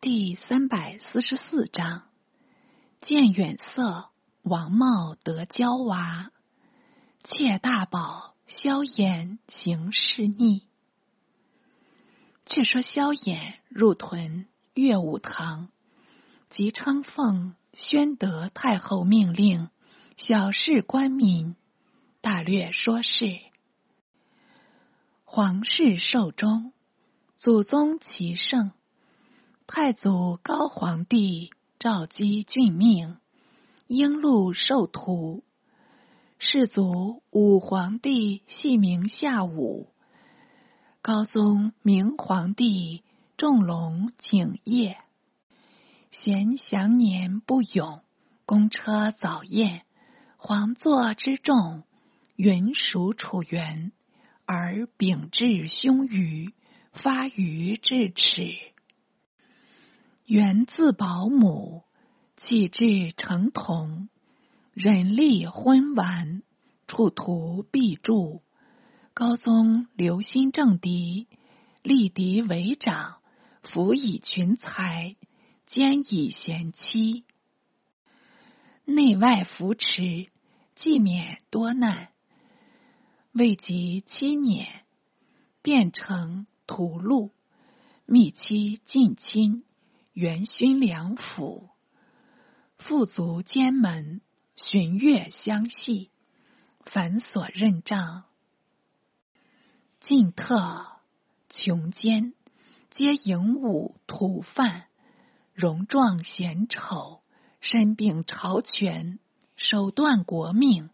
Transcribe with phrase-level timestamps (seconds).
[0.00, 2.02] 第三百四十四章：
[3.00, 4.10] 见远色，
[4.42, 6.30] 王茂得娇娃；
[7.24, 10.62] 窃大宝，萧衍行事逆。
[12.46, 15.68] 却说萧衍入屯乐武堂，
[16.48, 19.68] 即称奉宣德太后命令，
[20.16, 21.56] 小事官民，
[22.20, 23.40] 大略说事。
[25.24, 26.72] 皇室寿终，
[27.36, 28.70] 祖宗齐盛。
[29.70, 33.18] 太祖高皇帝诏基郡命，
[33.86, 35.44] 应禄授徒。
[36.38, 39.92] 世祖武皇帝系名下武，
[41.02, 43.02] 高宗明皇帝
[43.36, 44.96] 重龙景业。
[46.12, 48.00] 咸祥年不永，
[48.46, 49.82] 公车早宴，
[50.38, 51.82] 皇座之重，
[52.36, 53.92] 云属楚元，
[54.46, 56.54] 而秉至胸余，
[56.94, 58.56] 发于至齿。
[60.28, 61.84] 源自保姆，
[62.36, 64.10] 气质成童，
[64.74, 66.42] 人力昏顽，
[66.86, 68.42] 处途必助。
[69.14, 71.28] 高宗留心政敌，
[71.82, 73.22] 立敌为长，
[73.62, 75.16] 辅以群才，
[75.64, 77.24] 兼以贤妻，
[78.84, 80.26] 内外扶持，
[80.74, 82.10] 既免多难。
[83.32, 84.82] 未及七年，
[85.62, 87.30] 变成屠戮，
[88.04, 89.64] 密妻近亲。
[90.18, 91.68] 元勋良府，
[92.76, 94.20] 富足监门，
[94.56, 96.10] 巡阅相系，
[96.84, 98.24] 繁琐任杖，
[100.00, 100.88] 进特
[101.48, 102.34] 穷奸，
[102.90, 104.86] 皆营武土犯，
[105.54, 107.22] 容壮显丑，
[107.60, 109.20] 身秉朝权，
[109.54, 110.90] 手段国命，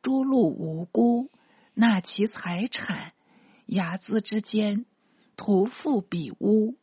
[0.00, 1.30] 诛戮无辜，
[1.74, 3.12] 纳其财产，
[3.66, 4.86] 睚眦之间，
[5.36, 6.78] 屠妇比污。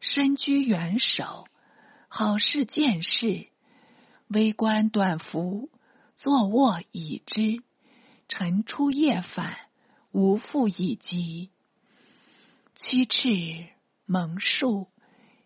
[0.00, 1.46] 身居元首，
[2.08, 3.46] 好事见事，
[4.28, 5.70] 微官短服，
[6.14, 7.62] 坐卧已之。
[8.28, 9.56] 晨出夜返，
[10.12, 11.50] 无复以及。
[12.74, 13.68] 屈翅
[14.04, 14.88] 蒙树，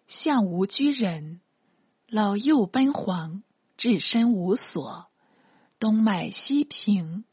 [0.09, 1.41] 向无居人。
[2.09, 3.43] 老幼奔黄，
[3.77, 5.07] 置身无所。
[5.79, 7.25] 东买西平，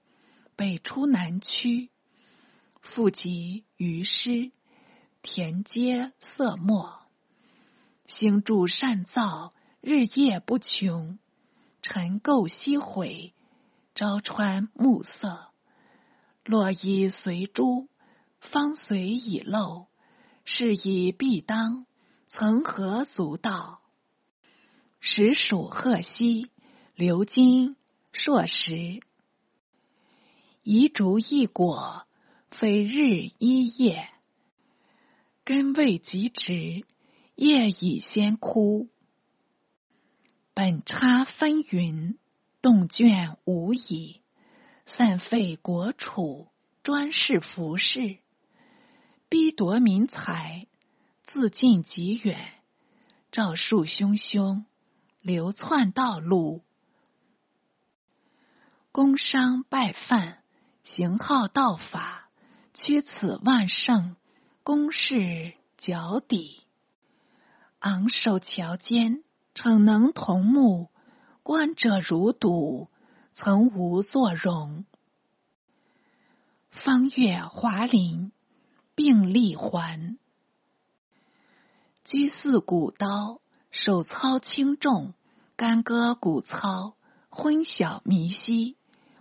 [0.56, 1.90] 北出南驱。
[2.82, 4.52] 复及于师，
[5.22, 7.07] 田皆色墨。
[8.08, 11.20] 兴筑善造，日夜不穷；
[11.82, 13.34] 尘垢悉毁，
[13.96, 15.50] 朝穿暮色。
[16.46, 17.90] 落衣随珠，
[18.40, 19.88] 方随已漏。
[20.46, 21.86] 是以必当，
[22.30, 23.82] 曾何足道？
[25.02, 26.50] 实属贺兮，
[26.96, 27.76] 流金
[28.14, 29.02] 硕石；
[30.64, 32.08] 移竹一果，
[32.50, 34.08] 非日一夜。
[35.44, 36.86] 根未及直。
[37.38, 38.90] 夜已先枯，
[40.56, 42.18] 本插纷纭，
[42.64, 44.22] 动卷无已。
[44.88, 46.48] 散废国储，
[46.82, 48.18] 专事服饰，
[49.30, 50.66] 逼夺民财，
[51.26, 52.56] 自尽极远。
[53.32, 54.66] 诏数汹汹，
[55.22, 56.64] 流窜道路。
[58.92, 60.40] 工商拜犯，
[60.84, 62.32] 行号道法，
[62.74, 64.16] 屈此万圣，
[64.64, 66.64] 公事脚底。
[67.80, 69.24] 昂首桥间，
[69.54, 70.90] 逞能同目，
[71.44, 72.90] 观者如睹，
[73.36, 74.86] 曾无作容。
[76.72, 78.32] 方月华林，
[78.96, 80.18] 并立环，
[82.04, 85.14] 居似古刀，手操轻重，
[85.56, 86.96] 干戈鼓操，
[87.30, 88.76] 昏晓迷息，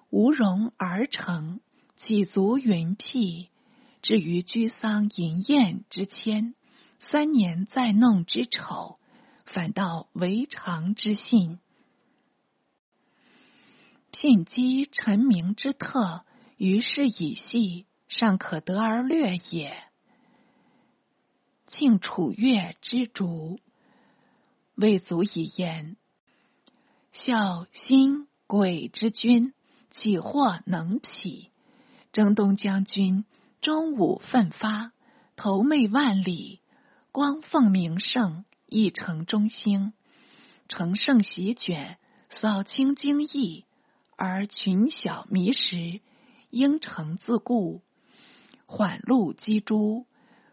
[0.08, 1.60] 无容而成，
[1.96, 3.50] 几足云辟，
[4.00, 6.54] 至于居丧迎宴之谦。
[7.08, 8.98] 三年再弄之丑，
[9.44, 11.60] 反倒为常之信。
[14.10, 16.24] 聘姬臣明之特，
[16.56, 19.76] 于是以戏，尚可得而略也。
[21.68, 23.60] 庆楚月之竹，
[24.74, 25.96] 未足以言。
[27.12, 29.54] 孝心鬼之君，
[29.90, 31.50] 岂或能匹？
[32.10, 33.24] 征东将军
[33.60, 34.92] 中武奋发，
[35.36, 36.60] 头媚万里。
[37.16, 39.94] 光奉名盛，一城中兴，
[40.68, 41.96] 乘胜席卷，
[42.28, 43.64] 扫清荆益，
[44.18, 46.02] 而群小迷失，
[46.50, 47.80] 应城自固，
[48.66, 50.04] 缓路击诛，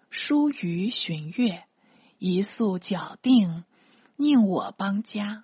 [0.10, 1.66] 疏于寻月，
[2.18, 3.66] 一宿矫定，
[4.16, 5.44] 宁我邦家，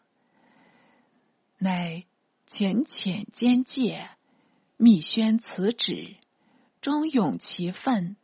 [1.58, 2.06] 乃
[2.48, 4.10] 浅浅间界，
[4.78, 6.16] 密宣此旨，
[6.80, 8.16] 忠勇其愤。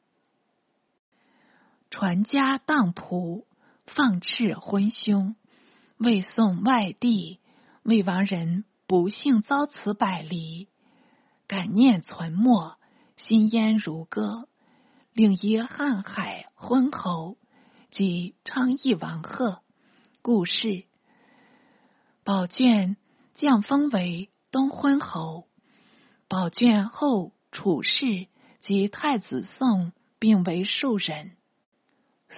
[1.95, 3.45] 传家当仆，
[3.85, 5.37] 放斥昏凶，
[5.95, 7.39] 未送外地，
[7.83, 10.67] 魏王人不幸遭此百离，
[11.47, 12.75] 感念存没，
[13.15, 14.49] 心焉如歌。
[15.13, 17.37] 另一瀚海昏侯，
[17.91, 19.61] 即昌邑王贺，
[20.21, 20.83] 故事。
[22.25, 22.97] 宝卷
[23.35, 25.47] 降封为东昏侯。
[26.27, 28.27] 宝卷后处士
[28.59, 31.37] 及太子宋并为庶人，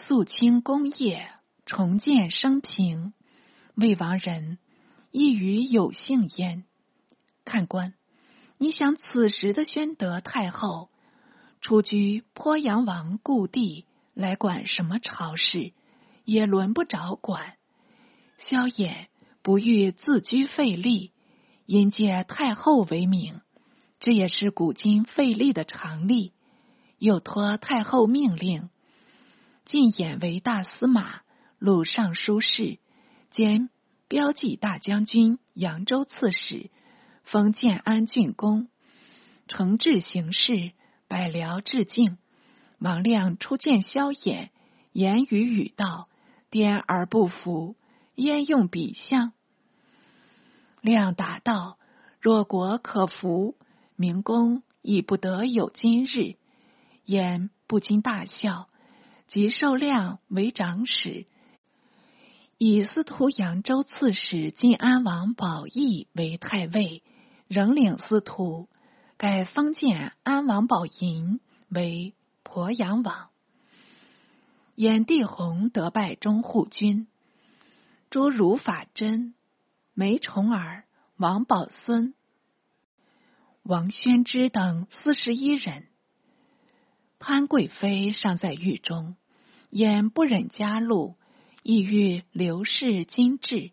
[0.05, 1.27] 肃清功业，
[1.65, 3.13] 重建生平。
[3.73, 4.59] 魏王人
[5.11, 6.65] 亦与有幸焉。
[7.43, 7.95] 看官，
[8.59, 10.89] 你想此时的宣德太后？
[11.61, 15.73] 出居鄱阳王故地来管什么朝事，
[16.23, 17.55] 也轮不着管。
[18.37, 19.07] 萧衍
[19.41, 21.11] 不欲自居废立，
[21.65, 23.41] 因借太后为名，
[23.99, 26.33] 这也是古今废立的常例。
[26.99, 28.69] 又托太后命令，
[29.67, 31.23] 晋衍为大司马、
[31.59, 32.79] 录尚书事，
[33.31, 33.69] 兼
[34.07, 36.71] 标记大将军、扬州刺史，
[37.25, 38.69] 封建安郡公，
[39.49, 40.71] 承制行事。
[41.09, 42.17] 百僚致敬，
[42.79, 44.49] 王亮初见萧衍，
[44.93, 46.07] 言语语道，
[46.49, 47.75] 颠而不服，
[48.15, 49.33] 焉用比相？
[50.81, 51.77] 亮答道
[52.21, 53.57] ：“若国可服，
[53.97, 56.35] 明公亦不得有今日。”
[57.03, 58.69] 焉不禁大笑，
[59.27, 61.25] 即受亮为长史，
[62.57, 67.03] 以司徒扬州刺史晋安王宝义为太尉，
[67.47, 68.69] 仍领司徒。
[69.17, 71.39] 改封建安王宝银
[71.69, 72.13] 为
[72.43, 73.29] 鄱阳王，
[74.75, 77.07] 燕帝弘得拜中护军，
[78.11, 79.33] 诸如法真、
[79.95, 80.83] 梅重耳、
[81.15, 82.13] 王宝孙、
[83.63, 85.87] 王宣之等四十一人。
[87.19, 89.15] 潘贵妃尚在狱中，
[89.69, 91.15] 眼不忍加禄，
[91.63, 93.71] 意欲刘氏精制，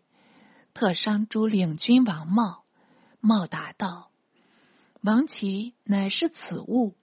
[0.73, 2.63] 特商诸领军王茂。
[3.19, 4.11] 茂答道。
[5.01, 6.95] 王琦乃是此物，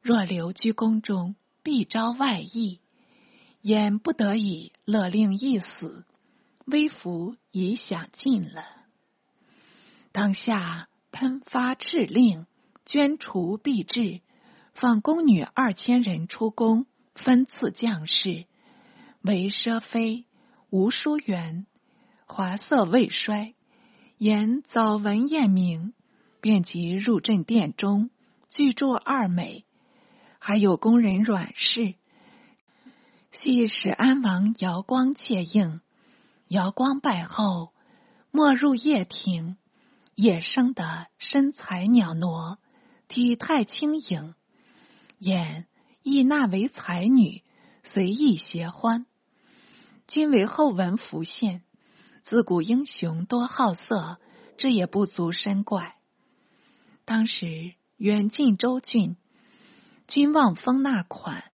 [0.00, 2.80] 若留居宫中，必招外意，
[3.60, 6.06] 焉不得已勒令一死，
[6.64, 8.64] 微服已享尽了。
[10.12, 12.46] 当下喷发敕令，
[12.86, 14.20] 捐除币制，
[14.78, 16.84] 放宫女二千人出宫，
[17.14, 18.44] 分赐将士，
[19.22, 20.26] 为奢妃、
[20.68, 21.64] 吴淑媛，
[22.26, 23.54] 华色未衰，
[24.18, 25.94] 言早闻艳名。
[26.42, 28.10] 便即入镇殿中，
[28.50, 29.64] 具住二美，
[30.38, 31.94] 还有宫人阮氏，
[33.32, 35.80] 系使安王姚光妾应。
[36.48, 37.72] 姚光拜后，
[38.30, 39.56] 没入掖庭，
[40.14, 42.58] 也生得身材袅娜，
[43.08, 44.34] 体态轻盈，
[45.18, 45.66] 眼
[46.02, 47.42] 亦纳为才女，
[47.82, 49.06] 随意携欢。
[50.06, 51.62] 今为后文浮现，
[52.22, 54.18] 自古英雄多好色，
[54.56, 55.96] 这也不足深怪。
[57.04, 59.16] 当时远近州郡，
[60.06, 61.44] 君望封纳款，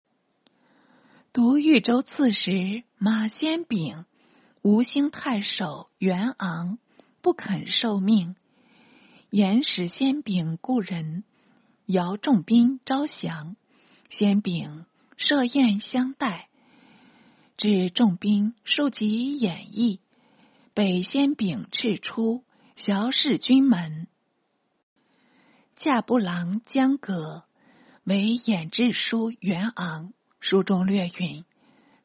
[1.32, 4.05] 独豫州刺史马先炳、
[4.62, 6.79] 吴兴太守袁昂
[7.20, 8.37] 不肯受命，
[9.31, 11.25] 言使先炳故人
[11.87, 13.56] 姚仲宾招降，
[14.08, 14.87] 先炳
[15.17, 16.49] 设宴相待，
[17.56, 19.99] 至仲宾数及演绎，
[20.75, 22.45] 被先炳斥出，
[22.76, 24.07] 小使军门。
[25.76, 27.42] 驾不郎江葛
[28.04, 31.45] 为演志书元昂，书中略允：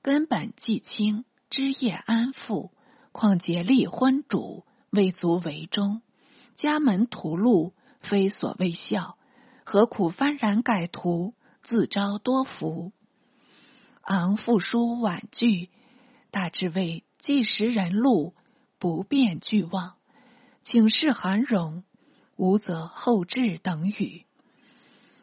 [0.02, 2.72] 根本既清，枝叶安富，
[3.12, 6.02] 况竭力昏主，未足为忠。
[6.56, 9.17] 家门屠戮，非所谓孝，
[9.70, 12.94] 何苦幡然改图，自招多福？
[14.02, 15.70] 昂复书婉拒，
[16.32, 18.34] 大致为既识人路，
[18.80, 19.96] 不便俱忘，
[20.64, 21.84] 请示韩荣。
[22.38, 24.24] 无则后至等语，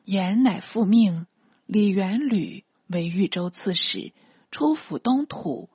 [0.05, 1.27] 言乃复命
[1.65, 4.13] 李元吕为豫州刺史，
[4.51, 5.71] 出府东土，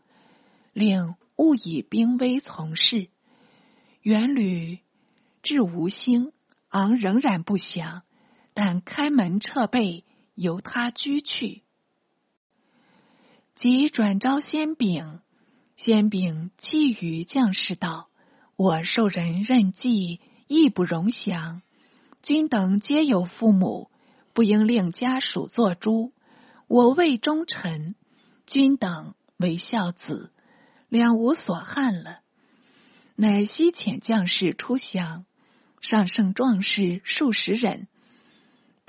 [0.74, 3.10] 令勿以兵威从事。
[4.04, 4.78] 元吕
[5.42, 6.34] 至吴兴，
[6.68, 8.04] 昂仍然不降，
[8.62, 10.04] 但开门撤备，
[10.36, 11.64] 由他居去。
[13.56, 15.22] 即转招先炳，
[15.78, 18.10] 先炳泣于将士道
[18.58, 21.62] ：“我受人任计。”义不容降，
[22.22, 23.90] 君等皆有父母，
[24.34, 26.12] 不应令家属做诸。
[26.68, 27.96] 我为忠臣，
[28.46, 30.34] 君等为孝子，
[30.90, 32.20] 两无所憾了。
[33.16, 35.24] 乃西遣将士出降，
[35.80, 37.88] 上圣壮士数十人，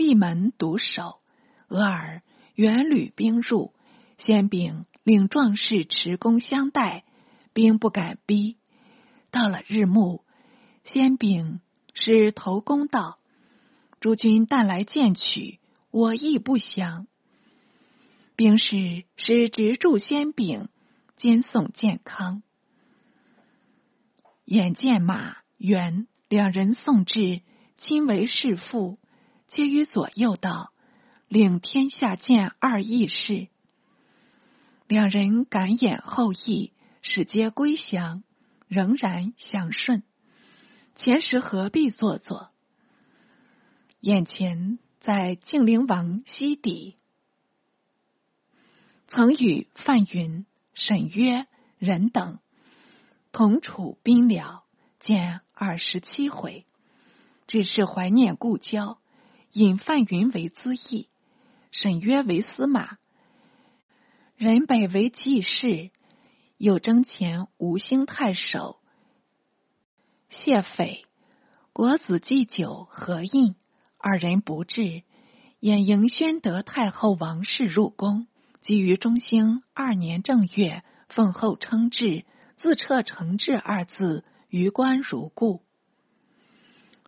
[0.01, 1.21] 闭门独守。
[1.69, 2.23] 俄尔
[2.55, 3.75] 元旅兵入，
[4.17, 7.05] 先禀令壮士持弓相待，
[7.53, 8.57] 兵不敢逼。
[9.31, 10.25] 到了日暮，
[10.87, 11.61] 先禀
[11.93, 13.19] 使头公道
[14.01, 17.07] ：“诸军但来见取，我亦不降。”
[18.37, 20.71] 兵士使直柱先禀，
[21.19, 22.43] 兼送健康。
[24.47, 27.43] 眼见马元两人送至，
[27.77, 28.99] 亲为侍父，
[29.51, 30.73] 皆于左右道
[31.27, 33.49] ：“领天下见二义士。”
[34.87, 38.23] 两人感眼后意，使皆归降，
[38.69, 40.05] 仍然相顺。
[40.95, 42.51] 前时何必做作？
[43.99, 46.97] 眼前在静陵王西底，
[49.09, 52.39] 曾与范云、沈约人等
[53.33, 54.63] 同处兵寮，
[55.01, 56.67] 见二十七回，
[57.49, 58.99] 只是怀念故交，
[59.53, 61.09] 引范云为资议，
[61.73, 62.99] 沈约为司马。
[64.37, 65.91] 人北为记事，
[66.57, 68.79] 又征前吴兴太守
[70.29, 71.05] 谢斐、
[71.73, 73.57] 国子祭酒何印
[73.99, 75.03] 二人不至，
[75.59, 78.29] 演迎宣德太后王氏入宫，
[78.63, 82.25] 即于中兴二年正月，奉后称制，
[82.57, 85.65] 自撤承制二字，于官如故。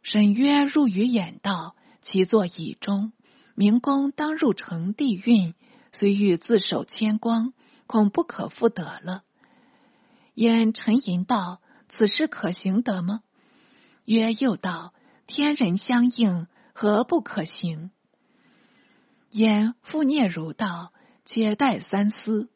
[0.02, 3.12] 沈约入于眼道，其作以中，
[3.54, 5.54] 明公当入城地运。
[5.94, 7.52] 虽欲自守千光，
[7.86, 9.24] 恐不可复得了。
[10.34, 13.22] 燕沉吟道：“此事可行得吗？”
[14.06, 14.94] 曰：“又道
[15.26, 17.90] 天人相应，何不可行？”
[19.30, 20.94] 燕复念如道
[21.26, 22.48] ：“且待三思。”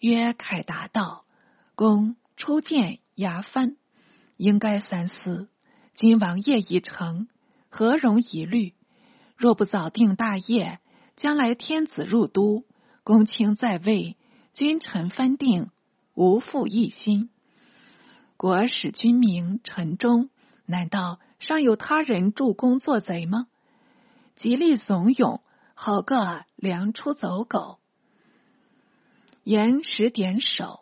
[0.00, 1.26] 曰：“凯达道，
[1.74, 3.76] 公初见牙藩，
[4.38, 5.50] 应该三思。
[5.94, 7.28] 今王业已成，
[7.72, 8.74] 何容疑虑？
[9.36, 10.78] 若不早定大业。”
[11.14, 12.64] 将来天子入都，
[13.04, 14.16] 公卿在位，
[14.54, 15.68] 君臣分定，
[16.14, 17.30] 无复一心。
[18.36, 20.30] 国使君明臣忠，
[20.66, 23.46] 难道尚有他人助攻作贼吗？
[24.34, 25.42] 极力怂恿，
[25.74, 27.78] 好个良出走狗。
[29.44, 30.80] 言时点首，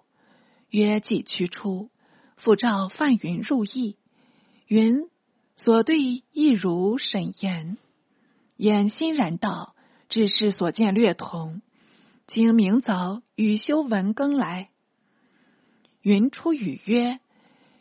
[0.71, 1.91] 曰：“既驱出，
[2.37, 3.99] 复召范云入邑。
[4.69, 5.11] 云
[5.63, 6.01] 所对
[6.33, 7.77] 亦如沈言。
[8.57, 9.75] 言欣然道。”
[10.11, 11.63] 只是所见略同，
[12.27, 14.71] 今明早与修文更来。
[16.03, 17.21] 云出语曰：“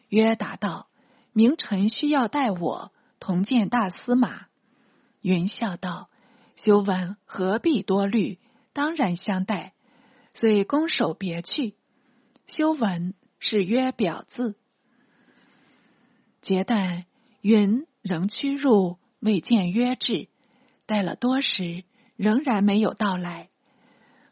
[0.09, 0.89] 曰答道，
[1.33, 4.45] 明臣需要带我同见大司马。”
[5.21, 6.11] 云笑道
[6.55, 8.37] ：“修文何必多虑？
[8.73, 9.73] 当然相待。”
[10.35, 11.73] 遂拱手别去。
[12.45, 14.53] 修文是曰表字。
[16.43, 17.05] 结旦，
[17.41, 20.27] 云仍屈入，未见约至，
[20.85, 21.83] 待了多时。
[22.15, 23.47] 仍然没有到来，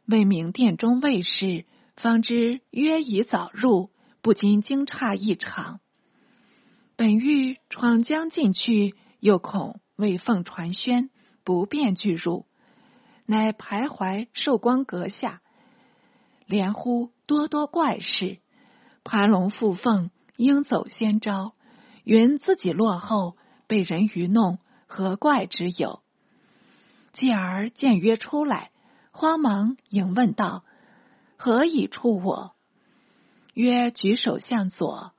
[0.06, 1.64] 未明殿中卫士，
[1.96, 5.80] 方知约已早入，不禁惊诧异常。
[6.98, 11.10] 本欲闯将进去，又恐未奉传宣，
[11.46, 12.46] 不便拒入，
[13.26, 15.42] 乃徘徊寿光阁下，
[16.46, 18.40] 连呼多多怪事，
[19.06, 21.54] 盘龙附凤，应走先招，
[22.08, 23.36] 云自己落后，
[23.68, 26.02] 被人愚弄，何怪之有？
[27.12, 28.72] 继而见约出来，
[29.12, 30.64] 慌忙迎问道
[31.36, 32.54] ：“何以触我？”
[33.54, 35.12] 约举手向左，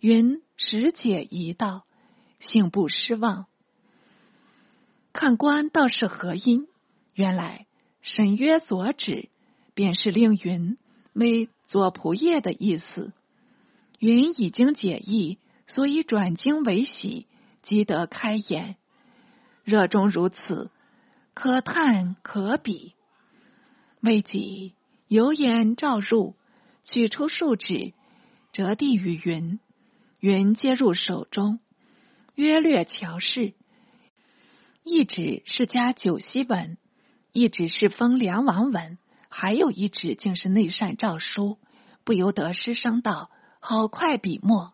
[0.00, 1.84] 云使解疑道
[2.40, 3.46] ：“幸不失望。”
[5.14, 6.66] 看官倒是何因？
[7.14, 7.68] 原来
[8.02, 9.28] 沈约左指，
[9.74, 10.78] 便是令云
[11.12, 13.12] 为左仆射的意思。
[14.00, 17.26] 云已经解意，所以转惊为喜，
[17.62, 18.76] 即得开眼。
[19.64, 20.70] 热衷如此。
[21.34, 22.94] 可叹可比，
[24.00, 24.74] 未几，
[25.08, 26.36] 油烟照入，
[26.84, 27.92] 取出数纸，
[28.52, 29.58] 折递与云，
[30.20, 31.58] 云接入手中，
[32.36, 33.54] 约略瞧视。
[34.84, 36.78] 一纸是加九锡文，
[37.32, 38.96] 一纸是封梁王文，
[39.28, 41.58] 还有一纸竟是内善诏书，
[42.04, 43.28] 不由得失声道
[43.58, 44.73] ：“好快笔墨！”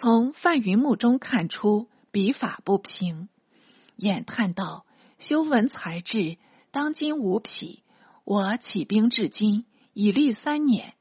[0.00, 3.28] 从范云目中看出笔法不平，
[3.96, 4.86] 眼叹道。
[5.18, 6.38] 修文才智，
[6.70, 7.82] 当今无匹。
[8.22, 10.94] 我起兵至今，已历三年，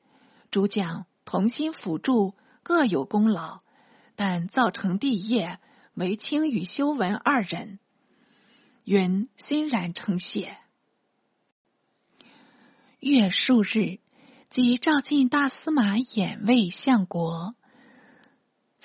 [0.50, 3.60] 诸将同心辅助，各有功劳。
[4.16, 5.60] 但造成帝业，
[5.94, 7.77] 唯卿与修文二人。
[8.84, 10.58] 云欣然称谢。
[13.00, 14.00] 月数日，
[14.50, 17.54] 即召进大司马演卫相国，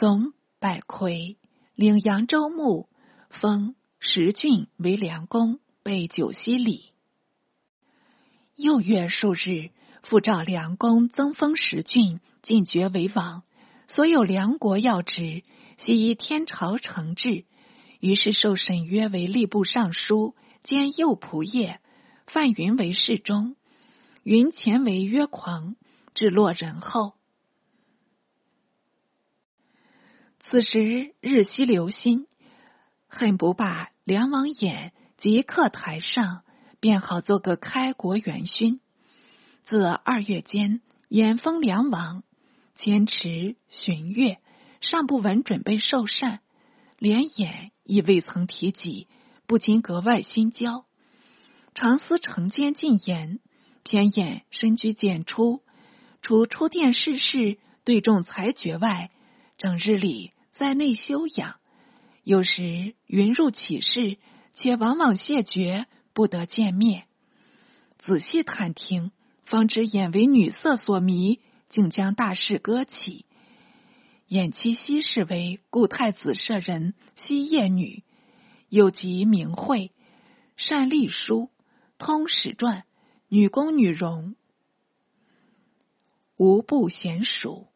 [0.02, 1.36] 董百魁，
[1.76, 2.88] 领扬州牧，
[3.30, 3.76] 封。
[4.00, 6.86] 石郡为梁公，被九溪里。
[8.56, 9.70] 又月数日，
[10.02, 13.44] 复召梁公增封石郡，进爵为王。
[13.86, 15.44] 所有梁国要职，
[15.78, 17.44] 悉依天朝承制。
[18.00, 21.78] 于是受沈约为吏部尚书，兼右仆射；
[22.26, 23.54] 范云为侍中，
[24.24, 25.76] 云前为约狂，
[26.12, 27.12] 至落人后。
[30.42, 32.26] 此时日夕留心，
[33.06, 36.42] 恨不把梁王衍即刻抬上，
[36.80, 38.80] 便好做个开国元勋。
[39.62, 42.24] 自二月间，衍封梁王。
[42.74, 44.38] 坚持巡阅，
[44.80, 46.40] 尚不闻准备受禅，
[46.98, 49.06] 连眼亦未曾提及，
[49.46, 50.86] 不禁格外心焦。
[51.74, 53.38] 常思承间进言，
[53.84, 55.62] 偏眼深居简出，
[56.20, 59.10] 除出殿试事、对众裁决外，
[59.58, 61.56] 整日里在内修养。
[62.22, 64.16] 有时云入启事，
[64.54, 67.04] 且往往谢绝，不得见面。
[67.98, 69.10] 仔细探听，
[69.44, 71.40] 方知眼为女色所迷。
[71.68, 73.24] 竟将大事搁起，
[74.26, 78.04] 眼妻西氏为故太子舍人西夜女，
[78.68, 79.90] 有集名讳，
[80.58, 81.48] 善隶书，
[81.96, 82.84] 通史传，
[83.28, 84.36] 女工女容，
[86.36, 87.71] 无不娴熟。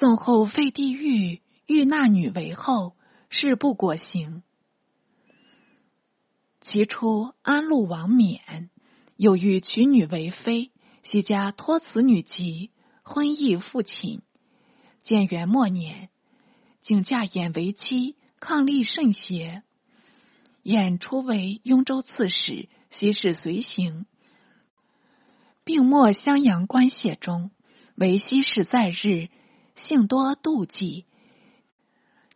[0.00, 2.96] 宋后废帝狱，欲纳女为后，
[3.28, 4.42] 事不果行。
[6.62, 8.70] 其初安陆王冕，
[9.18, 10.70] 又欲娶女为妃。
[11.02, 12.70] 西家托此女籍，
[13.02, 14.22] 婚意父亲。
[15.02, 16.08] 建元末年，
[16.80, 19.62] 竟嫁衍为妻，抗力甚邪。
[20.64, 24.06] 衍初为雍州刺史，西氏随行，
[25.62, 27.50] 并没襄阳官谢中，
[27.96, 29.28] 为西氏在日，
[29.84, 31.04] 性多妒忌，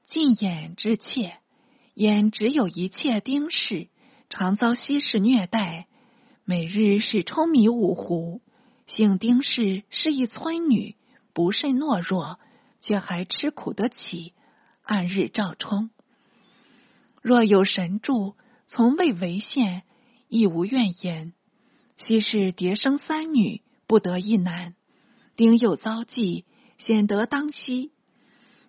[0.06, 1.38] 近眼之妾。
[1.94, 3.88] 眼只有一妾丁氏，
[4.28, 5.86] 常遭西氏虐待，
[6.44, 8.40] 每日是舂米五斛。
[8.86, 10.96] 姓丁氏是一村女，
[11.32, 12.38] 不甚懦弱，
[12.80, 14.34] 却还吃苦得起，
[14.82, 15.90] 暗日照冲。
[17.22, 18.34] 若有神助，
[18.66, 19.84] 从未违宪，
[20.28, 21.32] 亦无怨言。
[21.96, 24.74] 西氏迭生三女，不得一男。
[25.36, 26.44] 丁又遭忌，
[26.84, 27.92] 显得当夕。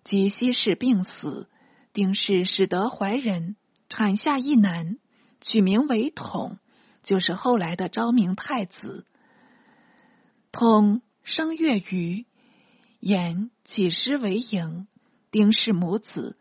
[0.04, 1.50] 及昔氏病死，
[1.92, 3.56] 丁氏使得怀人，
[3.90, 4.98] 产下一男，
[5.42, 6.60] 取名为统，
[7.02, 9.08] 就是后来的昭明太子。
[10.52, 12.28] 通生月余，
[13.00, 14.88] 言起师为营，
[15.32, 16.38] 丁氏母子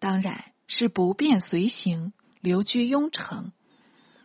[0.00, 3.52] 当然是不便随行，留居雍城，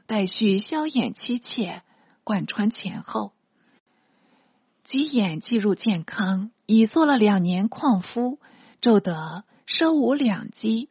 [0.07, 1.83] 待续萧衍妻妾，
[2.23, 3.33] 贯穿前后。
[4.83, 8.37] 吉衍进入健康，已做了两年矿夫，
[8.79, 10.87] 骤得收五两积，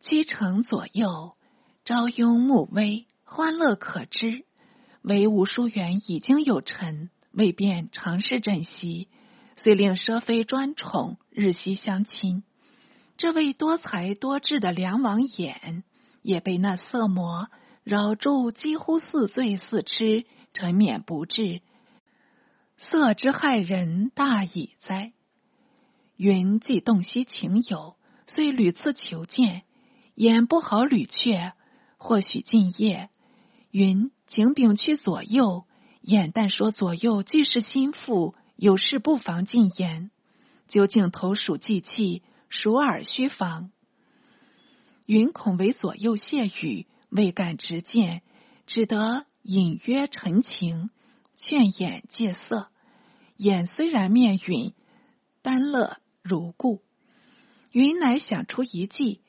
[0.00, 1.36] 七成左右，
[1.84, 4.46] 朝慵暮微，欢乐可知。
[5.02, 9.08] 唯吴淑元已经有臣，未便尝试枕席，
[9.62, 12.44] 遂令奢妃专宠，日夕相亲。
[13.18, 15.82] 这位多才多智的梁王衍，
[16.22, 17.50] 也被那色魔
[17.82, 21.60] 扰住，几乎似醉似痴，沉湎不至。
[22.90, 25.12] 色之害人，大矣哉！
[26.16, 29.62] 云既洞悉情有，虽屡次求见，
[30.14, 31.52] 眼不好屡却，
[31.96, 33.10] 或许今夜。
[33.70, 34.10] 云。
[34.26, 35.66] 请屏去左右，
[36.00, 40.10] 眼但说左右俱是心腹，有事不妨进言。
[40.66, 43.70] 究竟投鼠忌器，鼠耳须防。
[45.04, 48.22] 云恐为左右谢语，未敢直谏，
[48.66, 50.88] 只得隐约陈情，
[51.36, 52.70] 劝眼戒色。
[53.36, 54.72] 眼虽然面允，
[55.42, 56.82] 丹乐如故。
[57.72, 59.20] 云乃想出一计，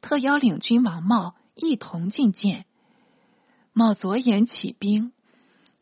[0.00, 2.66] 特邀领军王茂一同进谏。
[3.72, 5.12] 冒左眼起兵，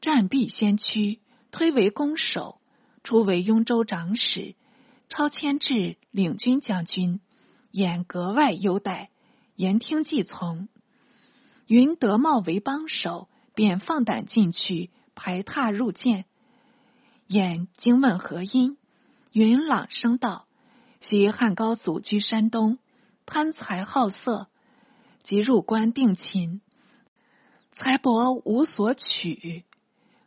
[0.01, 2.61] 战必先驱，推为攻守。
[3.03, 4.55] 出为雍州长史，
[5.09, 7.21] 超迁至领军将军，
[7.71, 9.09] 眼格外优待，
[9.57, 10.69] 言听计从。
[11.67, 16.27] 云得茂为帮手，便放胆进去，排踏入见。
[17.31, 18.77] 眼惊问何因，
[19.31, 20.49] 云朗声道
[21.01, 22.79] ：“昔汉高祖居山东，
[23.25, 24.49] 贪财好色，
[25.23, 26.61] 即入关定秦。”
[27.71, 29.65] 财帛无所取，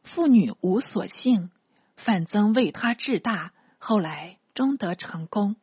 [0.05, 1.49] 妇女无所幸，
[1.97, 5.57] 范增为他治大，后来终得成功。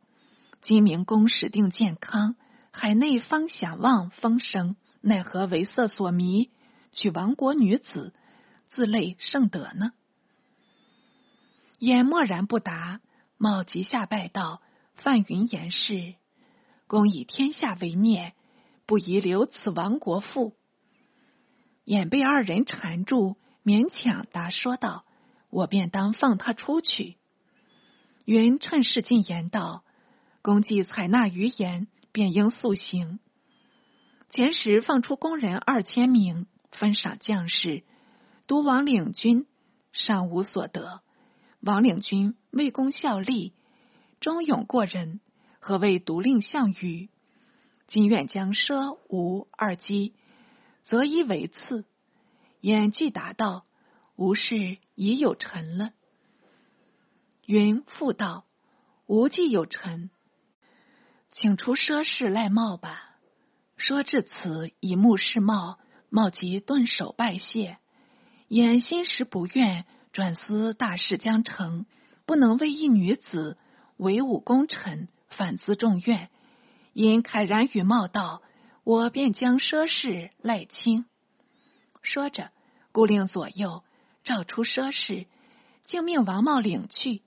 [0.61, 2.37] 今明公始定健康，
[2.71, 6.51] 海内方想望风声，奈何为色所迷，
[6.93, 8.13] 娶亡国女子，
[8.69, 9.93] 自累圣德呢？
[11.81, 13.01] 眼默然不答，
[13.39, 14.61] 茂即下拜道
[14.97, 16.15] ：“范云言是，
[16.87, 18.35] 公以天下为念，
[18.85, 20.55] 不宜留此亡国妇。”
[21.85, 25.07] 眼被二人缠住，勉强答说道
[25.49, 27.17] ：“我便当放他出去。”
[28.27, 29.83] 云趁势进言道
[30.43, 33.21] ：“公既采纳余言，便应速行。
[34.29, 37.85] 前时放出工人二千名，分赏将士，
[38.47, 39.47] 独王领军
[39.93, 41.01] 尚无所得。
[41.61, 43.53] 王领军为公效力，
[44.21, 45.21] 忠勇过人，
[45.61, 47.11] 何谓独令项羽？
[47.87, 50.15] 今愿将奢吴二击，
[50.83, 51.85] 择一为次。”
[52.61, 53.65] 言具答道
[54.17, 55.93] ：“无事已有臣了。”
[57.47, 58.45] 云复道
[59.07, 60.11] ：“无既有臣，
[61.33, 63.17] 请出奢氏赖茂吧。”
[63.77, 65.79] 说至此，以目视茂，
[66.11, 67.79] 茂即顿首拜谢。
[68.47, 71.87] 言心时不愿，转思大事将成，
[72.27, 73.57] 不能为一女子
[73.97, 76.29] 为武功臣，反滋众怨。
[76.93, 78.43] 因慨然与茂道
[78.83, 81.07] ：“我便将奢氏赖清。”
[82.03, 82.51] 说着，
[82.91, 83.85] 顾令左右
[84.25, 85.27] 召出奢氏，
[85.85, 87.23] 竟命王茂领去。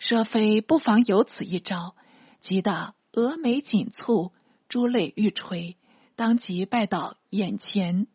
[0.00, 1.94] 佘妃不妨有此一招，
[2.40, 4.32] 急得蛾眉紧蹙，
[4.70, 5.76] 珠泪欲垂，
[6.16, 8.06] 当即拜倒眼前，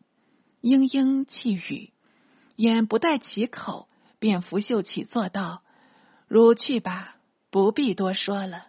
[0.60, 1.93] 嘤嘤泣语。
[2.56, 3.88] 言不待其口，
[4.18, 5.62] 便拂袖起坐道
[6.28, 7.16] ：“汝去吧，
[7.50, 8.66] 不必多说了。”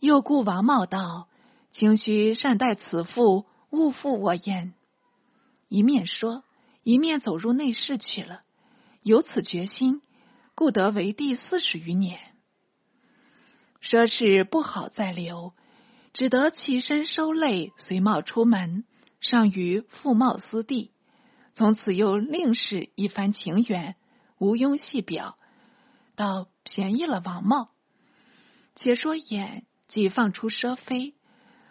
[0.00, 1.28] 又顾王茂道
[1.72, 4.74] ：“请须善待此妇，勿负我言。”
[5.68, 6.44] 一面说，
[6.82, 8.42] 一面走入内室去了。
[9.02, 10.00] 有此决心。
[10.56, 12.20] 故得为帝四十余年，
[13.82, 15.52] 奢侈不好再留，
[16.12, 18.84] 只得起身收泪，随茂出门，
[19.20, 20.93] 上于父茂私地。
[21.54, 23.96] 从此又另是一番情缘，
[24.38, 25.38] 无庸细表，
[26.16, 27.70] 倒便宜了王茂。
[28.74, 31.14] 且说眼即放出奢妃，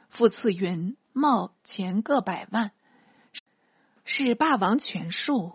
[0.10, 2.72] 复赐云茂钱各百万，
[4.06, 5.54] 是霸王权术。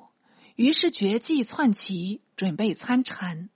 [0.57, 3.49] 于是绝技窜旗，准备参禅。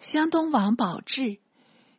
[0.00, 1.38] 湘东王宝志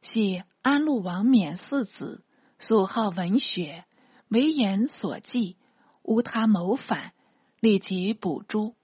[0.02, 2.26] 系安陆王冕四子，
[2.60, 3.86] 素好文学，
[4.28, 5.56] 为言所忌，
[6.04, 7.14] 无他谋反，
[7.60, 8.76] 立即捕诛。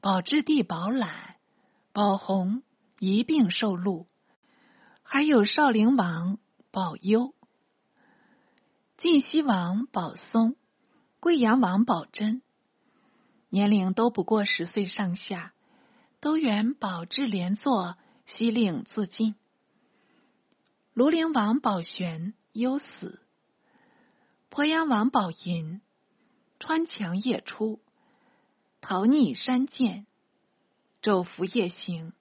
[0.00, 1.36] 宝志弟宝览、
[1.92, 2.62] 宝弘
[2.98, 4.06] 一并受戮，
[5.02, 6.38] 还有少陵王
[6.70, 7.34] 宝攸、
[8.96, 10.56] 晋西王宝松、
[11.20, 12.42] 贵阳王宝真。
[13.48, 15.52] 年龄都不过十岁上下，
[16.20, 17.96] 都原宝志连坐，
[18.26, 19.34] 西令自尽。
[20.94, 23.20] 庐陵王宝玄忧死，
[24.50, 25.80] 鄱阳王宝银
[26.60, 27.80] 穿墙夜出，
[28.80, 30.06] 逃匿山涧，
[31.02, 32.12] 昼伏夜行，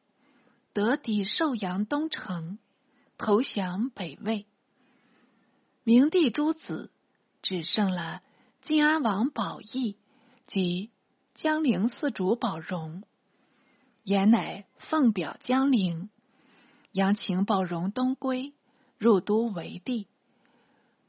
[0.73, 2.57] 得抵寿阳东城，
[3.19, 4.47] 投降北魏。
[5.83, 6.91] 明帝诸子
[7.43, 8.23] 只剩了
[8.63, 9.97] 晋安王宝义
[10.47, 10.89] 及。
[11.35, 13.01] 江陵四主宝荣，
[14.03, 16.09] 言乃奉表江陵，
[16.91, 18.53] 扬请宝荣东归，
[18.97, 20.09] 入都为帝。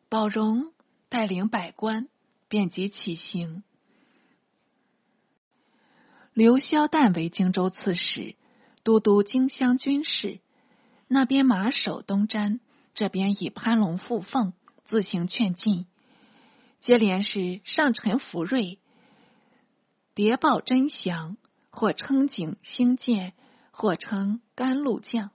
[0.08, 0.72] 宝荣
[1.08, 2.08] 带领百官，
[2.50, 3.62] 便即起行。
[6.34, 8.34] 刘萧旦为荆州刺史，
[8.82, 10.40] 都督荆襄军事。
[11.06, 12.58] 那边马首东瞻，
[12.94, 14.52] 这边以潘龙附凤，
[14.84, 15.86] 自行劝进。
[16.80, 18.80] 接连是上臣福瑞。
[20.14, 21.36] 谍报真祥，
[21.70, 23.32] 或称景兴建，
[23.70, 25.30] 或称甘露降，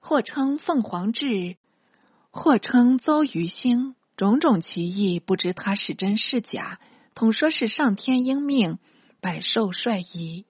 [0.00, 1.56] 或称凤凰志，
[2.30, 6.78] 或称邹鱼星，种种奇异，不知他是真是假。
[7.14, 8.78] 统说是上天应命，
[9.20, 10.46] 百兽率仪。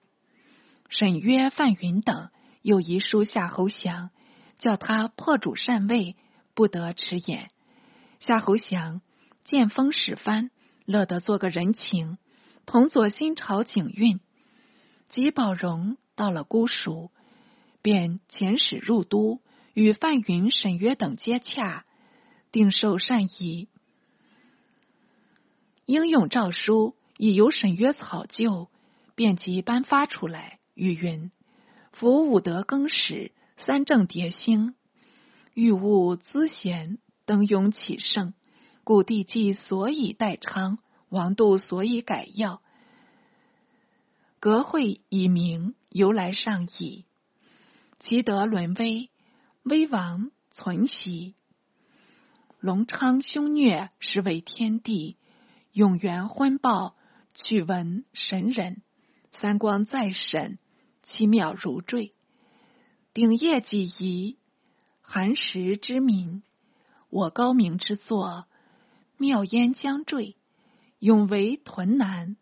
[0.89, 2.29] 沈约、范云等
[2.61, 4.09] 又遗书夏侯祥，
[4.57, 6.15] 叫他破主禅位，
[6.53, 7.49] 不得迟延。
[8.19, 9.01] 夏侯祥
[9.43, 10.49] 见风使帆，
[10.85, 12.17] 乐得做个人情。
[12.65, 14.19] 同左新朝景运，
[15.09, 17.11] 及宝荣到了姑熟，
[17.83, 19.39] 便遣使入都，
[19.73, 21.84] 与范云、沈约等接洽，
[22.55, 23.67] 定受善仪。
[25.85, 28.69] 应用诏书已由沈约草就，
[29.13, 31.31] 便即颁发出来，语云
[31.91, 34.73] ：“夫武德更始，三正迭兴，
[35.53, 38.33] 欲物资贤，登庸启圣，
[38.85, 42.61] 故帝既所以代昌。”王度所以改要，
[44.39, 47.05] 格会以明，由来上矣。
[47.99, 49.09] 其德沦危，
[49.63, 51.34] 危亡存息。
[52.65, 55.17] 隆昌凶虐，实为天地。
[55.71, 56.95] 永元昏暴，
[57.35, 58.81] 去闻神人。
[59.33, 60.57] 三光在审，
[61.03, 62.15] 其妙如坠。
[63.13, 64.39] 鼎业几夷，
[65.01, 66.41] 寒食之民。
[67.11, 68.47] 我高明之作。
[69.17, 70.35] 妙烟将坠，
[70.97, 72.35] 永为屯南。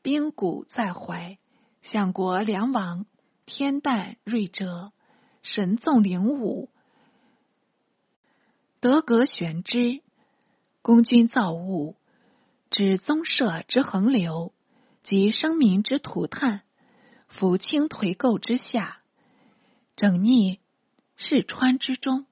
[0.00, 1.40] 兵鼓在怀，
[1.82, 3.04] 相国梁王
[3.46, 4.92] 天旦瑞哲，
[5.42, 6.70] 神纵灵武，
[8.80, 10.02] 德格玄之，
[10.82, 11.96] 公君造物，
[12.70, 14.52] 指宗社之横流，
[15.02, 16.62] 及生民之涂炭，
[17.28, 19.02] 抚清颓垢之下，
[19.96, 20.60] 整逆
[21.16, 22.26] 世川之中，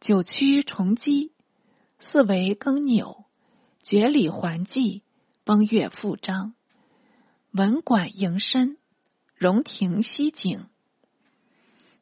[0.00, 1.32] 九曲重击，
[1.98, 3.24] 四维更扭，
[3.82, 5.02] 绝礼还祭。
[5.46, 6.54] 风月复张，
[7.52, 8.78] 文馆迎申，
[9.36, 10.66] 荣庭西景。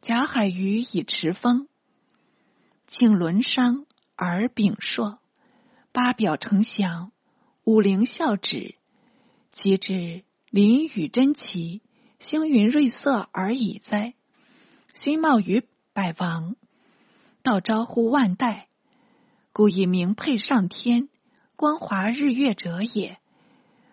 [0.01, 1.69] 贾海鱼以持风，
[2.87, 5.19] 庆轮商而秉硕。
[5.93, 7.13] 八表呈祥，
[7.65, 8.77] 五陵孝旨。
[9.53, 11.81] 及至林雨真奇，
[12.19, 14.15] 星云瑞色而已哉。
[14.95, 16.57] 勋茂于百王，
[17.43, 18.69] 道招乎万代。
[19.53, 21.09] 故以名配上天，
[21.55, 23.19] 光华日月者也。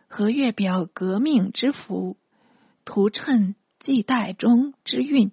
[0.08, 2.18] 和月表革命之福，
[2.84, 5.32] 图趁祭代中之运，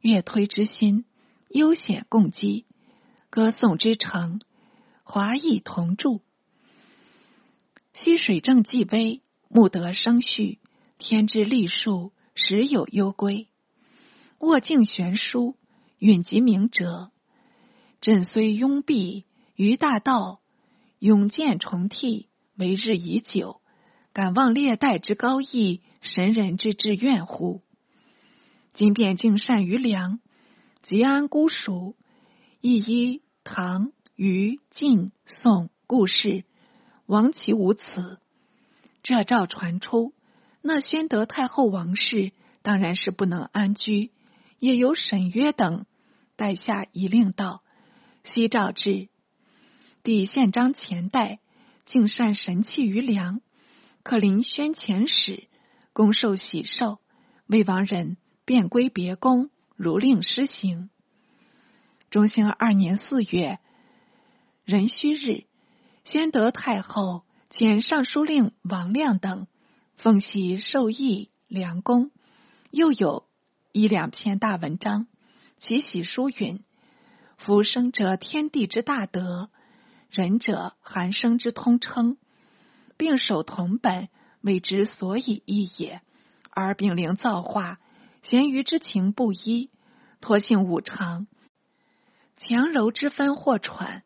[0.00, 1.04] 月推之心，
[1.48, 2.66] 悠显共击，
[3.30, 4.40] 歌颂之诚，
[5.04, 6.18] 华裔同著。
[7.94, 10.58] 溪水正既微，木德生序，
[10.98, 13.46] 天之历数，时有攸归。
[14.40, 15.54] 握境悬殊，
[15.98, 17.12] 允及明哲。
[18.00, 19.22] 朕虽拥蔽
[19.54, 20.40] 于大道，
[20.98, 23.60] 永见重替，为日已久。
[24.12, 27.62] 敢望列代之高义，神人之志愿乎？
[28.74, 30.18] 今便敬善于良，
[30.82, 31.94] 吉安孤熟，
[32.62, 36.44] 一一唐、虞、晋、宋故事，
[37.06, 38.18] 亡其无此。
[39.02, 40.12] 这诏传出，
[40.60, 44.10] 那宣德太后王氏当然是不能安居，
[44.58, 45.86] 也有沈约等
[46.36, 47.62] 代下一令道：
[48.24, 49.08] 西诏至，
[50.02, 51.40] 帝宪章前代，
[51.86, 53.40] 敬善神器于良。
[54.02, 55.44] 可临宣前使，
[55.94, 56.98] 恭受喜寿，
[57.46, 60.90] 魏王人便归别宫，如令施行。
[62.10, 63.60] 中兴二年四月
[64.64, 65.44] 壬戌日，
[66.02, 69.46] 宣德太后遣尚书令王亮等
[69.94, 72.10] 奉玺授义良公，
[72.72, 73.28] 又有
[73.70, 75.06] 一两篇大文章。
[75.58, 76.64] 其喜书云
[77.38, 79.48] ：“夫生者天地之大德，
[80.10, 82.16] 仁者寒生之通称。”
[82.98, 84.08] 并守同本，
[84.40, 86.00] 谓之所以异也；
[86.50, 87.78] 而丙灵造化，
[88.22, 89.70] 咸鱼之情不一，
[90.20, 91.28] 托性五常，
[92.40, 94.02] 强柔之分或喘，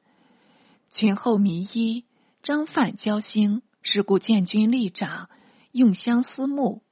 [0.91, 2.05] 群后迷衣，
[2.43, 5.31] 征犯交兴，是故建军立长，
[5.71, 6.83] 用相思慕，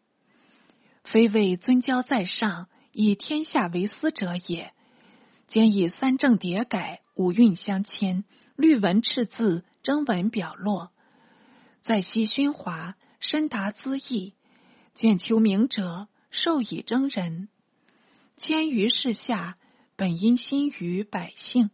[1.02, 4.72] 非为尊交在上，以天下为私者也。
[5.48, 8.22] 兼以三正迭改，五韵相牵，
[8.54, 10.92] 律文赤字，征文表落。
[11.80, 14.34] 在西勋华，深达资意，
[14.94, 17.48] 卷求明哲，授以征人。
[18.36, 19.58] 迁于世下，
[20.02, 21.70] 本因心于百姓。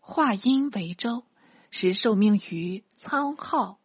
[0.00, 1.22] 化因为州，
[1.70, 3.78] 时受命于苍浩。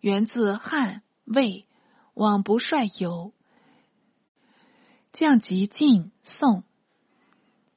[0.00, 1.66] 源自汉魏，
[2.14, 3.34] 往不率游。
[5.12, 6.64] 降及晋宋，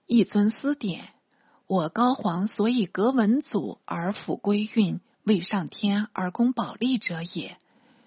[0.08, 1.10] 一尊思典。
[1.68, 5.02] 我高皇所以革文祖而辅归运。
[5.26, 7.58] 为上天而公保利者也。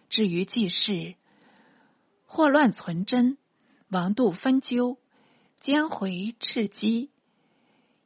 [0.09, 1.17] 至于济世，
[2.25, 3.37] 祸乱存真，
[3.91, 4.97] 王度分纠，
[5.61, 7.11] 奸回赤击，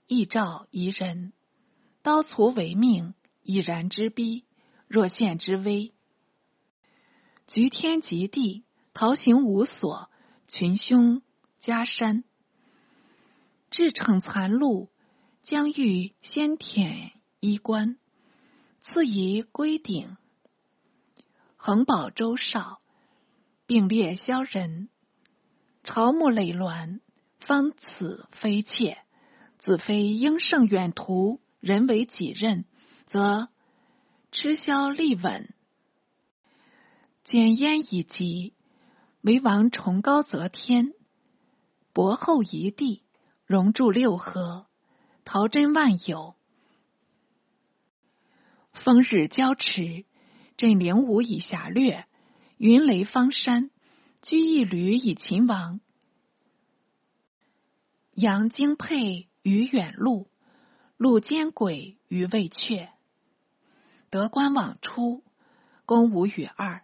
[0.07, 1.33] 义兆夷人，
[2.03, 4.45] 刀卒为命，以然之逼，
[4.89, 5.93] 若陷之危，
[7.47, 10.11] 局天极地，逃行无所，
[10.49, 11.23] 群凶
[11.61, 12.25] 加山，
[13.71, 14.89] 至逞残戮，
[15.43, 17.99] 将欲先舔衣冠。
[18.83, 20.17] 赐仪归鼎，
[21.57, 22.81] 恒保周少，
[23.67, 24.89] 并列萧人。
[25.85, 27.01] 朝暮累鸾，
[27.47, 28.99] 方此非妾。
[29.59, 32.65] 子非应胜远图，人为己任，
[33.07, 33.49] 则
[34.33, 35.55] 吃消利稳。
[37.23, 38.55] 简焉以及，
[39.21, 40.95] 为王崇高则天，
[41.93, 43.05] 博厚一地，
[43.47, 44.67] 荣铸六合，
[45.25, 46.35] 陶真万有。
[48.73, 50.05] 风日交驰，
[50.57, 52.07] 镇灵武以侠略；
[52.57, 53.71] 云雷方山，
[54.23, 55.81] 居一旅以秦王。
[58.15, 60.29] 阳精沛于远路，
[60.99, 62.89] 路奸轨于未阙。
[64.11, 65.25] 得官往出，
[65.87, 66.83] 公无与二。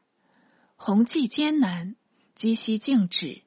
[0.77, 1.97] 鸿济艰难，
[2.35, 3.43] 积息静止。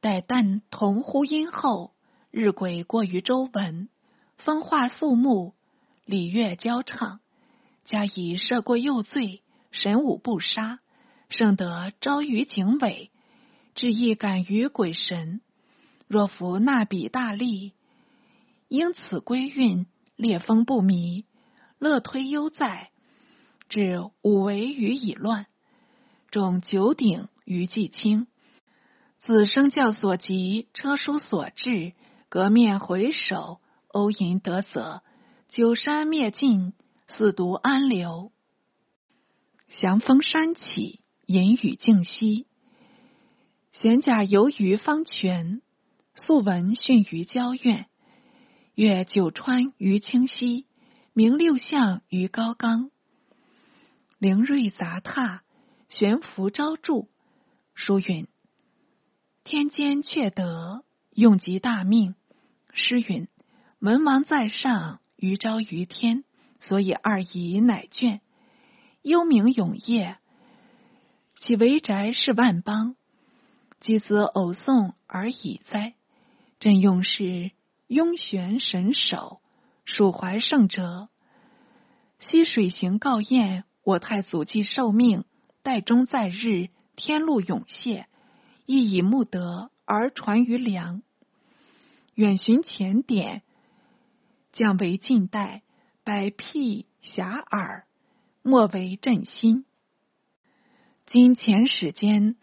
[0.00, 1.94] 待旦同呼阴后，
[2.30, 3.88] 日晷过于周文，
[4.36, 5.54] 风化肃穆。
[6.04, 7.20] 礼乐交唱，
[7.86, 10.80] 加以赦过幼罪，神武不杀，
[11.30, 13.10] 圣得昭于警伟，
[13.74, 15.40] 志意感于鬼神。
[16.14, 17.72] 若服那比大利，
[18.68, 21.24] 因此归运，烈风不迷，
[21.80, 22.92] 乐推悠在，
[23.68, 25.46] 至五为于已乱，
[26.30, 28.28] 众九鼎于既清。
[29.18, 31.94] 自生教所及，车书所至，
[32.28, 35.02] 革面回首，欧银得泽，
[35.48, 36.74] 九山灭尽，
[37.08, 38.30] 四独安流。
[39.66, 42.46] 祥风山起，隐雨静息。
[43.72, 45.60] 玄甲游于方泉，
[46.14, 47.86] 素闻逊于郊苑。
[48.74, 50.66] 越九川于清溪，
[51.12, 52.90] 明六象于高冈。
[54.18, 55.42] 灵瑞杂沓，
[55.88, 57.08] 悬浮昭著。
[57.74, 58.28] 书云。
[59.42, 62.14] 天间却得用极大命。
[62.72, 63.28] 诗云
[63.80, 66.24] ：“文王在上，于昭于天，
[66.60, 68.20] 所以二仪乃眷。
[69.02, 70.18] 幽冥永夜，
[71.40, 72.96] 其为宅是万邦。
[73.80, 75.94] 积子偶送而已哉！
[76.64, 77.50] 朕用是
[77.88, 79.42] 雍玄神手，
[79.84, 81.10] 蜀怀圣哲。
[82.18, 85.26] 溪水行告宴，我太祖既受命，
[85.62, 88.06] 代中在日，天禄永谢。”
[88.64, 91.02] 亦以慕德而传于梁，
[92.14, 93.42] 远寻前典，
[94.50, 95.62] 降为近代，
[96.02, 97.82] 百辟遐迩，
[98.40, 99.66] 莫为朕心。
[101.04, 102.36] 今前史间，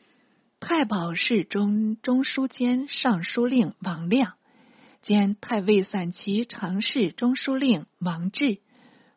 [0.61, 4.35] 太保侍中中书监尚书令王亮，
[5.01, 8.59] 兼太尉散骑常侍中书令王志，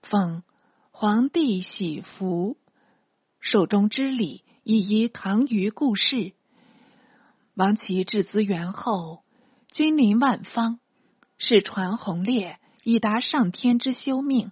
[0.02, 0.42] 奉
[0.90, 2.57] 皇帝喜服，
[3.40, 6.33] 寿终之礼，以仪唐虞故事。
[7.52, 9.22] 王其至资源后，
[9.70, 10.80] 君临万方，
[11.37, 14.50] 世传宏烈，以达上天之修命。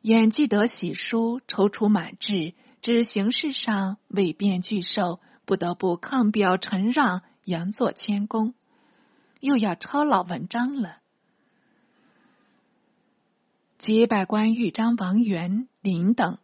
[0.00, 8.52] 演既得喜书，踌躇满志，知形式上未便拒受，不得不抗表陈让，佯作谦恭，
[9.40, 10.98] 又要抄老文章了。
[13.78, 16.38] 及百官豫章王元林等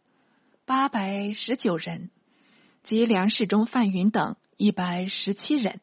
[0.64, 2.10] 八百十九人，
[2.84, 4.36] 及梁世忠范云等。
[4.58, 5.80] 一百十七人，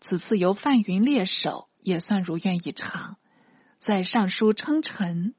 [0.00, 3.16] 此次由范云列首，也算如愿以偿。
[3.80, 5.34] 在上书称臣，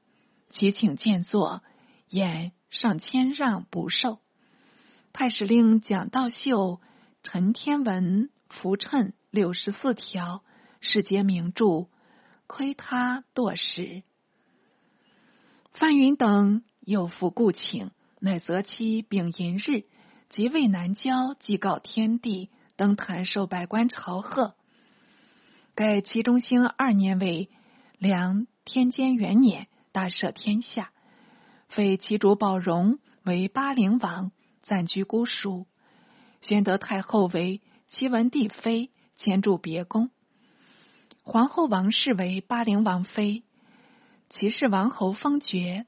[0.50, 1.62] 其请见坐，
[2.10, 4.18] 言上谦让不受。
[5.14, 6.78] 太史令蒋道秀、
[7.28, 10.44] 陈天文浮衬六十四条，
[10.80, 11.88] 世杰名著，
[12.46, 14.04] 亏他堕使。
[15.72, 19.86] 范云等有负故请，乃择期丙寅日，
[20.28, 22.48] 即位南郊，祭告天地。
[22.76, 24.54] 登坛受百官朝贺，
[25.74, 27.50] 改齐中兴二年为
[27.98, 30.92] 梁天监元年，大赦天下，
[31.66, 34.30] 废齐主宝荣为巴陵王，
[34.62, 35.66] 暂居姑蜀。
[36.46, 40.10] 宣德太后为齐文帝妃，迁住别宫。
[41.24, 43.42] 皇后王氏为巴陵王妃，
[44.30, 45.86] 齐氏王侯封爵，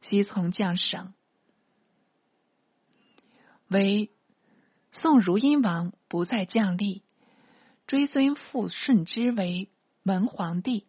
[0.00, 1.14] 西从将省，
[3.68, 4.10] 为。
[4.90, 7.04] 宋如阴王不再降立，
[7.86, 9.70] 追尊父顺之为
[10.02, 10.88] 文皇帝，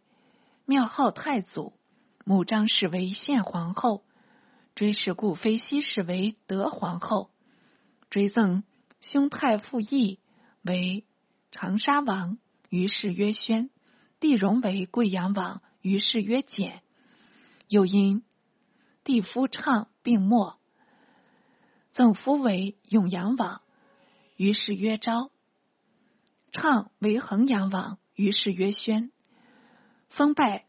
[0.65, 1.73] 庙号太祖。
[2.25, 4.03] 母张氏为献皇后，
[4.73, 7.29] 追谥故妃西氏为德皇后，
[8.09, 8.63] 追赠
[9.01, 10.19] 兄太傅义
[10.61, 11.05] 为
[11.51, 12.37] 长沙王，
[12.69, 13.69] 于是曰宣。
[14.19, 16.83] 帝荣为贵阳王，于是曰简。
[17.67, 18.23] 又因
[19.03, 20.59] 帝夫畅病没，
[21.91, 23.63] 赠夫为永阳王。
[24.37, 25.31] 于是曰昭，
[26.51, 27.97] 畅为衡阳王。
[28.13, 29.11] 于是曰宣，
[30.09, 30.67] 封拜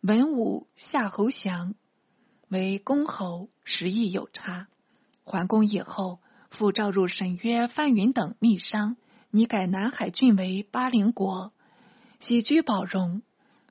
[0.00, 1.74] 文武夏侯祥
[2.46, 4.68] 为公侯，时亦有差。
[5.24, 8.96] 桓公以后，复召入沈约、范云等密商，
[9.30, 11.52] 拟改南海郡为巴陵国，
[12.20, 13.22] 喜居宝荣。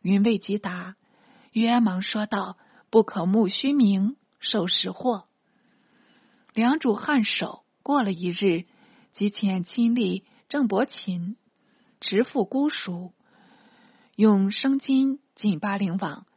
[0.01, 0.95] 云未及答，
[1.51, 2.57] 约忙说道
[2.89, 5.25] ：“不可慕虚名，受实祸。”
[6.53, 7.63] 梁主颔首。
[7.83, 8.65] 过了一日。
[9.13, 11.37] 即遣亲历郑伯禽，
[11.99, 13.13] 直赴姑蜀，
[14.15, 16.27] 用生金进巴陵王。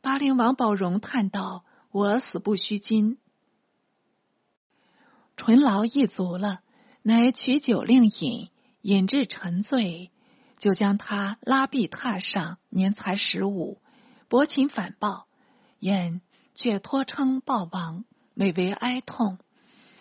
[0.00, 3.18] 巴陵王宝荣叹道：“我死不虚金，
[5.36, 6.60] 醇劳一足了。”
[7.06, 8.48] 乃取酒令饮，
[8.80, 10.10] 饮至沉醉，
[10.58, 12.56] 就将他拉壁榻上。
[12.70, 13.78] 年才十五，
[14.28, 15.26] 薄情反报，
[15.80, 16.22] 燕
[16.54, 19.36] 却托称报王，每为哀痛，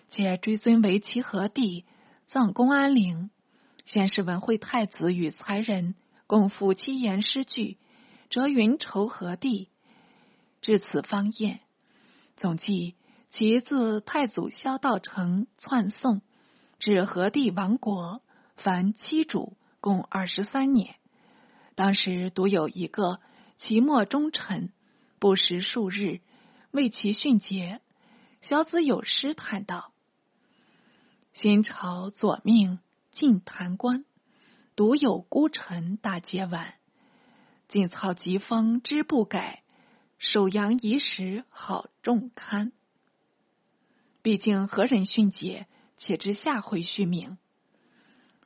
[0.07, 1.84] 且追尊为齐和帝。
[2.25, 3.31] 葬公安陵，
[3.86, 7.77] 先是文惠太子与才人共赴七言诗句，
[8.29, 9.67] 折云愁何地？
[10.61, 11.59] 至此方厌。
[12.38, 12.95] 总计
[13.34, 16.21] 其自太祖萧道成篡宋
[16.77, 18.21] 至和帝亡国，
[18.57, 20.93] 凡七主，共二十三年。
[21.73, 23.19] 当时独有一个
[23.57, 24.71] 齐末忠臣，
[25.17, 26.19] 不时数日
[26.69, 27.81] 为其训节。
[28.43, 29.93] 小子有诗叹道
[31.34, 32.77] ：“新朝左命
[33.13, 34.05] 进坛官，
[34.75, 36.75] 独有孤臣大节晚。
[37.67, 39.63] 晋操疾风知不改，
[40.19, 42.71] 首阳遗时好重堪。”
[44.24, 45.67] 毕竟何人训节？
[45.97, 47.38] 且知下回续命。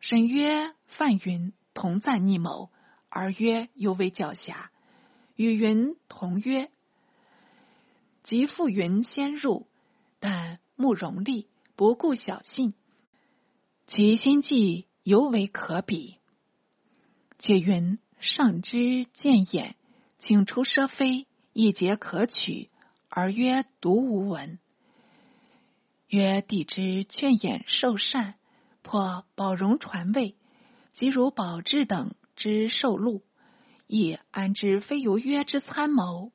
[0.02, 2.72] 沈曰：“范云同赞逆谋，
[3.10, 4.56] 而曰犹为狡黠。
[5.36, 6.72] 与云同曰：
[8.24, 9.68] 即复云先入。”
[10.20, 12.74] 但慕容利，不顾小信，
[13.86, 16.18] 其心计尤为可比。
[17.38, 19.76] 且云上之见眼，
[20.18, 22.72] 请出奢非，一节可取，
[23.10, 24.58] 而曰独无闻。
[26.08, 28.36] 曰帝之劝言受善，
[28.82, 30.36] 破宝荣传位，
[30.94, 33.24] 即如宝志等之受禄，
[33.88, 36.32] 亦安知非由约之参谋？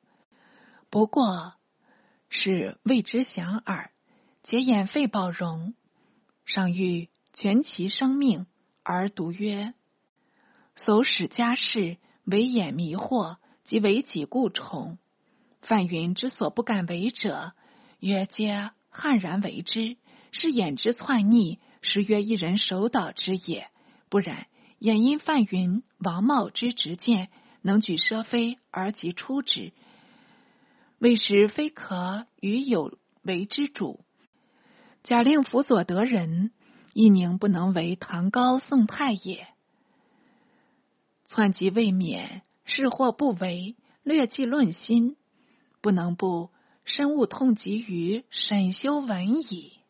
[0.89, 1.53] 不过。
[2.35, 3.91] 是未知降耳，
[4.41, 5.75] 皆掩废宝荣，
[6.45, 8.47] 尚欲全其生命，
[8.81, 9.75] 而独曰：
[10.75, 14.97] 所使家事，为眼迷惑，即为己故宠。
[15.61, 17.53] 范云之所不敢为者，
[17.99, 19.97] 曰皆悍然为之，
[20.31, 23.67] 是掩之篡逆，实曰一人守岛之也。
[24.09, 27.29] 不然，掩因范云、王茂之直谏，
[27.63, 29.73] 能举奢非而即出之。
[30.99, 34.05] 未时非可与有为之主，
[35.03, 36.51] 假令辅佐得人，
[36.93, 39.47] 亦宁不能为唐高宋太也？
[41.27, 45.17] 篡疾未免，是或不为，略计论心，
[45.81, 46.51] 不能不
[46.85, 49.82] 深恶痛疾于审修文矣。